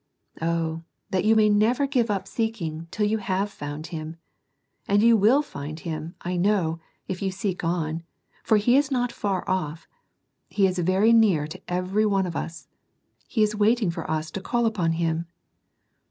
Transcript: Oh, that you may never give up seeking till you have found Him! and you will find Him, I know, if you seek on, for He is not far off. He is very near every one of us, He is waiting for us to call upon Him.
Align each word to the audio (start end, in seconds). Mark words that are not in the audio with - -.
Oh, 0.41 0.81
that 1.11 1.25
you 1.25 1.35
may 1.35 1.47
never 1.47 1.85
give 1.85 2.09
up 2.09 2.27
seeking 2.27 2.87
till 2.89 3.05
you 3.05 3.19
have 3.19 3.51
found 3.51 3.85
Him! 3.93 4.15
and 4.87 5.03
you 5.03 5.15
will 5.15 5.43
find 5.43 5.79
Him, 5.81 6.15
I 6.21 6.37
know, 6.37 6.79
if 7.07 7.21
you 7.21 7.29
seek 7.29 7.63
on, 7.63 8.01
for 8.43 8.57
He 8.57 8.77
is 8.77 8.89
not 8.89 9.11
far 9.11 9.47
off. 9.47 9.87
He 10.49 10.65
is 10.65 10.79
very 10.79 11.13
near 11.13 11.47
every 11.67 12.07
one 12.07 12.25
of 12.25 12.35
us, 12.35 12.67
He 13.27 13.43
is 13.43 13.55
waiting 13.55 13.91
for 13.91 14.09
us 14.09 14.31
to 14.31 14.41
call 14.41 14.65
upon 14.65 14.93
Him. 14.93 15.27